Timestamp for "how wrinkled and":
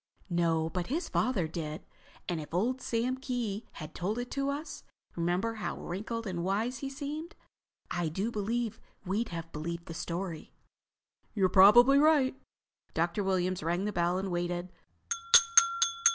5.61-6.43